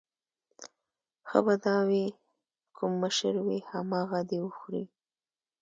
[1.27, 2.05] ښه به دا وي
[2.75, 4.83] کوم مشر وي همغه دې وخوري.